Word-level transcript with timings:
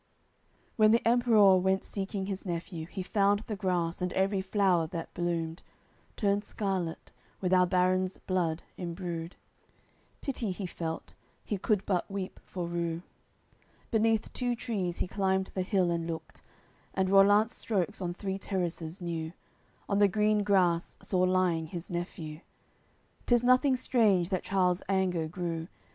CCV 0.01 0.71
When 0.77 0.91
the 0.93 1.07
Emperour 1.07 1.57
went 1.59 1.83
seeking 1.83 2.25
his 2.25 2.43
nephew, 2.43 2.87
He 2.87 3.03
found 3.03 3.41
the 3.45 3.55
grass, 3.55 4.01
and 4.01 4.11
every 4.13 4.41
flower 4.41 4.87
that 4.87 5.13
bloomed, 5.13 5.61
Turned 6.17 6.43
scarlat, 6.43 7.11
with 7.39 7.53
our 7.53 7.67
barons' 7.67 8.17
blood 8.17 8.63
imbrued; 8.77 9.35
Pity 10.19 10.49
he 10.49 10.65
felt, 10.65 11.13
he 11.45 11.59
could 11.59 11.85
but 11.85 12.09
weep 12.09 12.39
for 12.43 12.65
rue. 12.67 13.03
Beneath 13.91 14.33
two 14.33 14.55
trees 14.55 14.97
he 14.97 15.07
climbed 15.07 15.51
the 15.53 15.61
hill 15.61 15.91
and 15.91 16.07
looked, 16.07 16.41
And 16.95 17.07
Rollant's 17.11 17.55
strokes 17.55 18.01
on 18.01 18.15
three 18.15 18.39
terraces 18.39 19.01
knew, 19.01 19.33
On 19.87 19.99
the 19.99 20.07
green 20.07 20.41
grass 20.43 20.97
saw 21.03 21.19
lying 21.19 21.67
his 21.67 21.91
nephew; 21.91 22.39
`Tis 23.27 23.43
nothing 23.43 23.75
strange 23.75 24.29
that 24.29 24.41
Charles 24.41 24.81
anger 24.89 25.27
grew. 25.27 25.67